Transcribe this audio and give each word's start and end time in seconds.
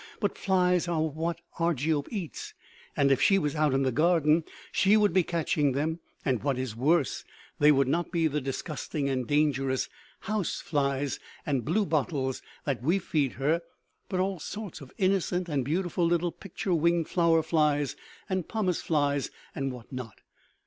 But 0.19 0.35
flies 0.35 0.87
are 0.87 0.99
what 1.03 1.41
Argiope 1.59 2.07
eats, 2.09 2.55
and 2.97 3.11
if 3.11 3.21
she 3.21 3.37
was 3.37 3.55
out 3.55 3.71
in 3.71 3.83
the 3.83 3.91
garden, 3.91 4.43
she 4.71 4.97
would 4.97 5.13
be 5.13 5.21
catching 5.21 5.73
them, 5.73 5.99
and, 6.25 6.41
what 6.41 6.57
is 6.57 6.75
worse, 6.75 7.23
they 7.59 7.71
would 7.71 7.87
not 7.87 8.11
be 8.11 8.25
the 8.25 8.41
disgusting 8.41 9.07
and 9.09 9.27
dangerous 9.27 9.89
house 10.21 10.59
flies 10.59 11.19
and 11.45 11.63
bluebottles 11.63 12.41
that 12.65 12.81
we 12.81 12.97
feed 12.97 13.33
her, 13.33 13.61
but 14.09 14.19
all 14.19 14.39
sorts 14.39 14.81
of 14.81 14.91
innocent 14.97 15.47
and 15.47 15.63
beautiful 15.63 16.03
little 16.07 16.31
picture 16.31 16.73
winged 16.73 17.07
flower 17.07 17.43
flies 17.43 17.95
and 18.27 18.47
pomace 18.47 18.81
flies 18.81 19.29
and 19.53 19.71
what 19.71 19.91
not. 19.93 20.21